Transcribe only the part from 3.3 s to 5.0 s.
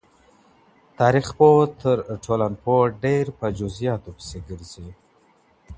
په جزیاتو پسي ګرځي.